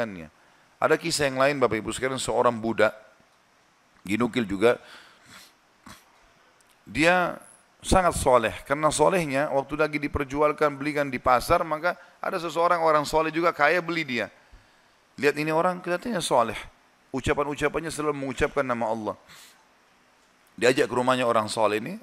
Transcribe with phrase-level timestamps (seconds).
[0.00, 0.32] dengannya.
[0.80, 2.96] Ada kisah yang lain Bapak Ibu sekalian seorang budak
[4.08, 4.80] ginukil juga.
[6.88, 7.36] Dia
[7.84, 13.28] sangat soleh karena solehnya waktu lagi diperjualkan belikan di pasar maka ada seseorang orang soleh
[13.28, 14.26] juga kaya beli dia.
[15.20, 16.56] Lihat ini orang kelihatannya soleh.
[17.12, 19.16] Ucapan-ucapannya selalu mengucapkan nama Allah
[20.60, 21.96] diajak ke rumahnya orang soleh ini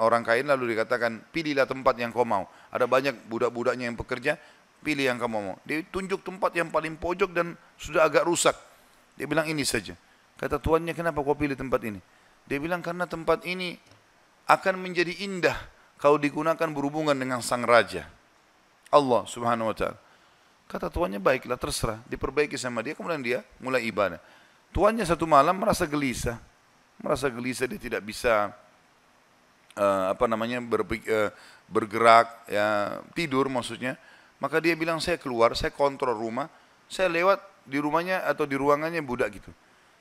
[0.00, 4.40] orang kaya lalu dikatakan pilihlah tempat yang kau mau ada banyak budak-budaknya yang pekerja
[4.80, 5.56] pilih yang kamu mau.
[5.68, 8.56] Dia tunjuk tempat yang paling pojok dan sudah agak rusak.
[9.14, 9.92] Dia bilang ini saja.
[10.40, 12.00] Kata tuannya kenapa kau pilih tempat ini?
[12.48, 13.76] Dia bilang karena tempat ini
[14.48, 15.54] akan menjadi indah
[16.00, 18.08] kalau digunakan berhubungan dengan sang raja.
[18.88, 19.98] Allah subhanahu wa ta'ala.
[20.66, 22.00] Kata tuannya baiklah terserah.
[22.08, 24.18] Diperbaiki sama dia kemudian dia mulai ibadah.
[24.72, 26.40] Tuannya satu malam merasa gelisah.
[27.00, 28.52] Merasa gelisah dia tidak bisa
[29.76, 31.32] uh, apa namanya berpik, uh,
[31.66, 33.96] bergerak ya tidur maksudnya
[34.40, 36.48] maka dia bilang saya keluar, saya kontrol rumah,
[36.88, 39.52] saya lewat di rumahnya atau di ruangannya budak gitu.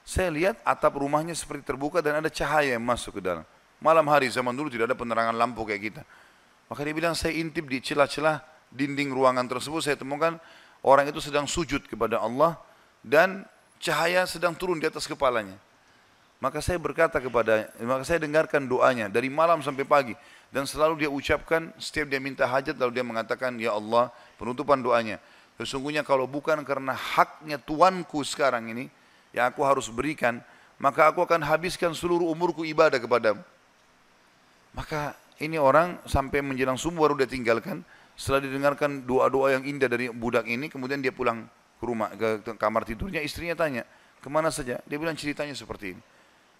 [0.07, 3.43] Saya lihat atap rumahnya seperti terbuka dan ada cahaya yang masuk ke dalam.
[3.83, 6.01] Malam hari zaman dulu tidak ada penerangan lampu kayak kita.
[6.71, 10.39] Maka dia bilang saya intip di celah-celah dinding ruangan tersebut saya temukan
[10.87, 12.55] orang itu sedang sujud kepada Allah
[13.03, 13.43] dan
[13.77, 15.59] cahaya sedang turun di atas kepalanya.
[16.39, 20.15] Maka saya berkata kepada, maka saya dengarkan doanya dari malam sampai pagi
[20.55, 24.07] dan selalu dia ucapkan setiap dia minta hajat lalu dia mengatakan ya Allah
[24.39, 25.19] penutupan doanya.
[25.59, 28.87] Sesungguhnya kalau bukan karena haknya tuanku sekarang ini
[29.35, 30.39] yang aku harus berikan,
[30.79, 33.43] maka aku akan habiskan seluruh umurku ibadah kepadamu.
[34.71, 37.83] Maka ini orang sampai menjelang subuh baru dia tinggalkan.
[38.15, 41.47] Setelah didengarkan doa-doa yang indah dari budak ini, kemudian dia pulang
[41.79, 43.19] ke rumah ke kamar tidurnya.
[43.23, 43.83] Istrinya tanya,
[44.23, 44.79] ke mana saja?
[44.87, 46.01] Dia bilang ceritanya seperti ini.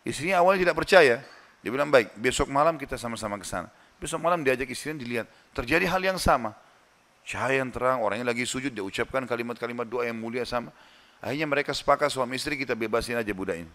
[0.07, 1.21] Istrinya awalnya tidak percaya.
[1.59, 3.67] Dia bilang baik, besok malam kita sama-sama ke sana.
[3.99, 5.27] Besok malam diajak istrinya dilihat.
[5.51, 6.55] Terjadi hal yang sama.
[7.27, 10.71] Cahaya yang terang, orangnya lagi sujud, dia ucapkan kalimat-kalimat doa yang mulia sama.
[11.19, 13.71] Akhirnya mereka sepakat suami istri kita bebasin aja budak ini.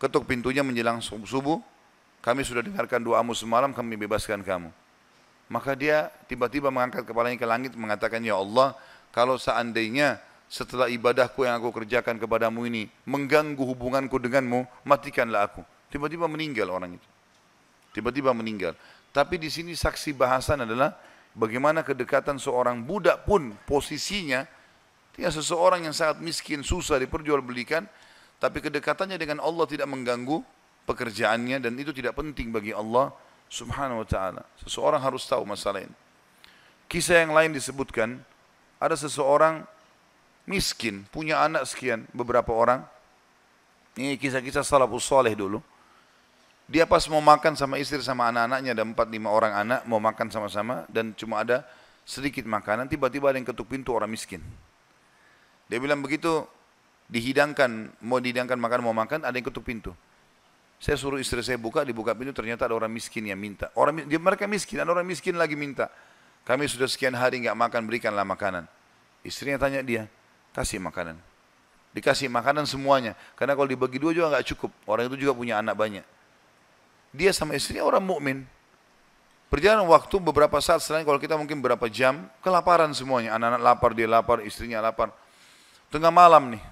[0.00, 1.60] Ketuk pintunya menjelang subuh,
[2.24, 4.72] kami sudah dengarkan doamu semalam, kami bebaskan kamu.
[5.46, 8.74] Maka dia tiba-tiba mengangkat kepalanya ke langit mengatakan, Ya Allah,
[9.14, 15.62] kalau seandainya setelah ibadahku yang aku kerjakan kepadamu ini mengganggu hubunganku denganmu, matikanlah aku.
[15.90, 17.08] Tiba-tiba meninggal orang itu.
[17.94, 18.78] Tiba-tiba meninggal.
[19.10, 20.94] Tapi di sini saksi bahasan adalah
[21.32, 24.44] bagaimana kedekatan seorang budak pun posisinya
[25.16, 27.88] dia seseorang yang sangat miskin, susah diperjualbelikan,
[28.36, 30.44] tapi kedekatannya dengan Allah tidak mengganggu
[30.84, 33.16] pekerjaannya dan itu tidak penting bagi Allah
[33.48, 34.44] Subhanahu wa taala.
[34.60, 35.96] Seseorang harus tahu masalah ini.
[36.86, 38.20] Kisah yang lain disebutkan
[38.76, 39.64] ada seseorang
[40.46, 42.86] miskin, punya anak sekian, beberapa orang.
[43.98, 45.60] Ini kisah-kisah salafus soleh dulu.
[46.66, 50.34] Dia pas mau makan sama istri sama anak-anaknya ada empat lima orang anak mau makan
[50.34, 51.62] sama-sama dan cuma ada
[52.02, 54.42] sedikit makanan tiba-tiba ada yang ketuk pintu orang miskin.
[55.70, 56.42] Dia bilang begitu
[57.06, 59.94] dihidangkan mau dihidangkan makan mau makan ada yang ketuk pintu.
[60.82, 63.70] Saya suruh istri saya buka dibuka pintu ternyata ada orang miskin yang minta.
[63.78, 65.86] Orang dia mereka miskin ada orang miskin lagi minta.
[66.42, 68.66] Kami sudah sekian hari nggak makan berikanlah makanan.
[69.22, 70.10] Istrinya tanya dia
[70.56, 71.20] kasih makanan.
[71.92, 74.72] Dikasih makanan semuanya karena kalau dibagi dua juga nggak cukup.
[74.88, 76.16] Orang itu juga punya anak banyak
[77.16, 78.38] dia sama istrinya orang mukmin.
[79.48, 83.32] Perjalanan waktu beberapa saat setelah kalau kita mungkin berapa jam, kelaparan semuanya.
[83.40, 85.08] Anak-anak lapar, dia lapar, istrinya lapar.
[85.88, 86.62] Tengah malam nih.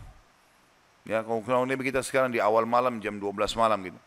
[1.04, 4.00] Ya, kalau ini kita sekarang di awal malam jam 12 malam gitu.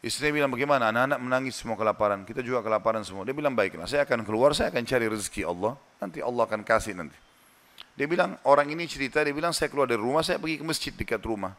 [0.00, 0.88] Istrinya bilang bagaimana?
[0.90, 2.24] Anak-anak menangis semua kelaparan.
[2.24, 3.22] Kita juga kelaparan semua.
[3.22, 5.76] Dia bilang baiklah, saya akan keluar, saya akan cari rezeki Allah.
[6.00, 7.16] Nanti Allah akan kasih nanti.
[7.98, 10.92] Dia bilang, orang ini cerita, dia bilang saya keluar dari rumah, saya pergi ke masjid
[10.94, 11.52] dekat rumah.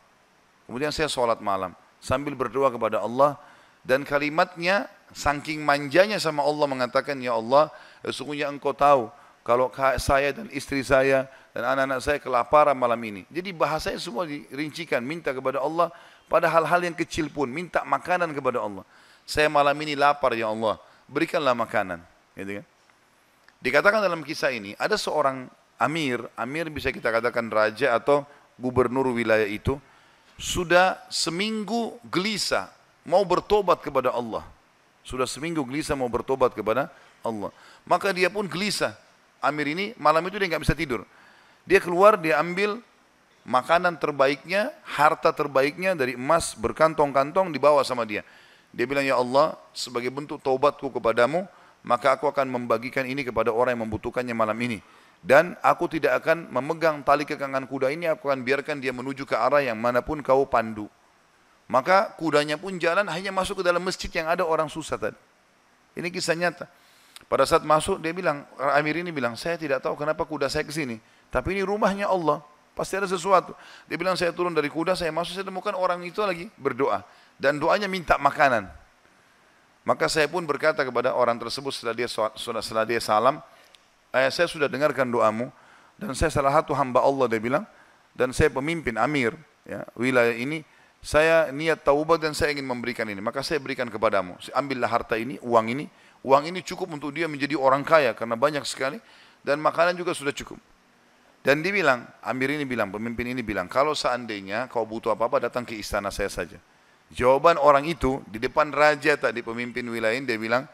[0.66, 1.75] Kemudian saya sholat malam.
[2.02, 3.38] Sambil berdoa kepada Allah,
[3.81, 7.74] dan kalimatnya saking manjanya sama Allah mengatakan ya Allah
[8.06, 9.09] sesungguhnya engkau tahu
[9.42, 13.25] kalau saya dan istri saya dan anak-anak saya kelaparan malam ini.
[13.28, 15.90] Jadi bahasanya semua dirincikan, minta kepada Allah
[16.30, 18.86] pada hal-hal yang kecil pun, minta makanan kepada Allah.
[19.25, 20.80] Saya malam ini lapar ya Allah,
[21.10, 22.00] berikanlah makanan.
[22.38, 22.66] Gitu kan?
[23.62, 25.50] Dikatakan dalam kisah ini, ada seorang
[25.81, 28.22] amir, amir bisa kita katakan raja atau
[28.62, 29.81] gubernur wilayah itu,
[30.38, 32.69] sudah seminggu gelisah
[33.01, 34.45] mau bertobat kepada Allah.
[35.01, 36.94] Sudah seminggu gelisah mau bertobat kepada
[37.25, 37.50] Allah.
[37.81, 38.94] Maka dia pun gelisah.
[39.42, 41.01] Amir ini malam itu dia nggak bisa tidur.
[41.66, 42.77] Dia keluar, dia ambil
[43.42, 48.22] makanan terbaiknya, harta terbaiknya dari emas berkantong-kantong dibawa sama dia.
[48.69, 51.50] Dia bilang, Ya Allah, sebagai bentuk taubatku kepadamu,
[51.81, 54.80] maka aku akan membagikan ini kepada orang yang membutuhkannya malam ini.
[55.21, 59.38] Dan aku tidak akan memegang tali kekangan kuda ini, aku akan biarkan dia menuju ke
[59.38, 60.89] arah yang mana pun kau pandu.
[61.69, 65.15] Maka kudanya pun jalan hanya masuk ke dalam masjid yang ada orang susah tadi.
[65.94, 66.65] Ini kisah nyata.
[67.29, 68.44] Pada saat masuk dia bilang,
[68.75, 70.97] Amir ini bilang, saya tidak tahu kenapa kuda saya ke sini.
[71.31, 72.44] Tapi ini rumahnya Allah.
[72.75, 73.53] Pasti ada sesuatu.
[73.88, 77.06] Dia bilang saya turun dari kuda, saya masuk, saya temukan orang itu lagi berdoa.
[77.38, 78.67] Dan doanya minta makanan.
[79.88, 83.39] Maka saya pun berkata kepada orang tersebut setelah dia setelah dia salam,
[84.16, 85.52] eh, saya sudah dengarkan doamu
[86.00, 87.63] dan saya salah satu hamba Allah dia bilang
[88.16, 90.63] dan saya pemimpin Amir ya, wilayah ini
[91.02, 93.18] saya niat taubat dan saya ingin memberikan ini.
[93.18, 95.86] Maka saya berikan kepadamu ambillah harta ini uang ini.
[96.22, 99.02] Uang ini cukup untuk dia menjadi orang kaya karena banyak sekali
[99.42, 100.62] dan makanan juga sudah cukup.
[101.42, 105.66] Dan dia bilang Amir ini bilang pemimpin ini bilang kalau seandainya kau butuh apa-apa datang
[105.66, 106.62] ke istana saya saja.
[107.10, 110.69] Jawaban orang itu di depan raja tadi pemimpin wilayah ini dia bilang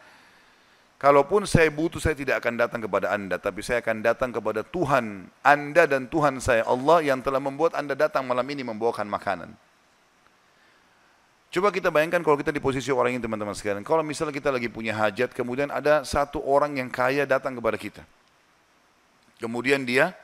[0.97, 5.29] Kalaupun saya butuh, saya tidak akan datang kepada anda, tapi saya akan datang kepada Tuhan
[5.45, 9.53] anda dan Tuhan saya, Allah yang telah membuat anda datang malam ini membawakan makanan.
[11.53, 13.85] Coba kita bayangkan kalau kita di posisi orang ini teman-teman sekalian.
[13.85, 18.03] Kalau misalnya kita lagi punya hajat, kemudian ada satu orang yang kaya datang kepada kita.
[19.37, 20.17] Kemudian dia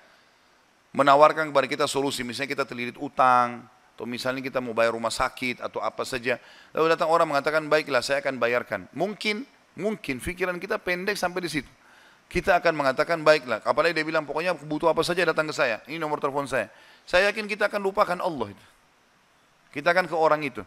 [0.92, 2.26] menawarkan kepada kita solusi.
[2.26, 3.62] Misalnya kita terlilit utang,
[3.94, 6.42] atau misalnya kita mau bayar rumah sakit, atau apa saja.
[6.74, 8.90] Lalu datang orang mengatakan, baiklah saya akan bayarkan.
[8.92, 9.48] Mungkin,
[9.78, 11.72] mungkin pikiran kita pendek sampai di situ.
[12.32, 13.62] Kita akan mengatakan, baiklah.
[13.62, 15.86] Apalagi dia bilang, pokoknya butuh apa saja datang ke saya.
[15.86, 16.66] Ini nomor telepon saya.
[17.06, 18.66] Saya yakin kita akan lupakan Allah itu.
[19.70, 20.66] Kita akan ke orang itu.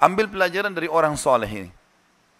[0.00, 1.70] Ambil pelajaran dari orang soleh ini.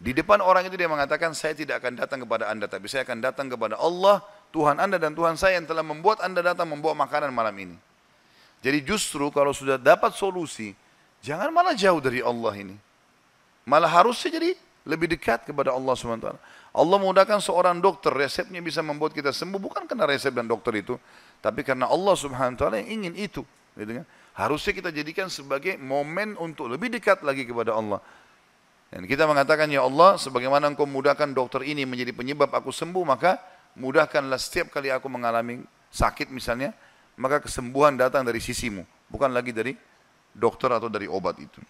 [0.03, 3.23] Di depan orang itu dia mengatakan, saya tidak akan datang kepada anda, tapi saya akan
[3.23, 4.21] datang kepada Allah,
[4.51, 7.77] Tuhan anda dan Tuhan saya yang telah membuat anda datang membawa makanan malam ini.
[8.59, 10.75] Jadi justru kalau sudah dapat solusi,
[11.23, 12.77] jangan malah jauh dari Allah ini.
[13.65, 16.29] Malah harusnya jadi lebih dekat kepada Allah SWT.
[16.75, 21.01] Allah mudahkan seorang dokter, resepnya bisa membuat kita sembuh, bukan karena resep dan dokter itu,
[21.41, 23.43] tapi karena Allah Subhanahu Wa yang ingin itu.
[23.75, 24.07] Gitu kan?
[24.35, 28.03] Harusnya kita jadikan sebagai momen untuk lebih dekat lagi kepada Allah.
[28.91, 33.39] Dan kita mengatakan, Ya Allah, sebagaimana engkau mudahkan dokter ini menjadi penyebab aku sembuh, maka
[33.75, 36.75] mudahkanlah setiap kali aku mengalami sakit misalnya,
[37.15, 39.75] maka kesembuhan datang dari sisimu, bukan lagi dari
[40.35, 41.63] dokter atau dari obat itu.